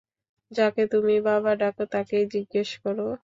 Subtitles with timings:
[0.51, 3.07] যাকে তুমি বাবা ডাকো, তাকেই জিজ্ঞেস করো।